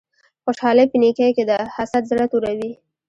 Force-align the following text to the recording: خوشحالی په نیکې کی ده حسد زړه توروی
خوشحالی 0.43 0.85
په 0.91 0.97
نیکې 1.01 1.27
کی 1.37 1.43
ده 1.49 1.57
حسد 1.75 2.03
زړه 2.11 2.25
توروی 2.31 2.71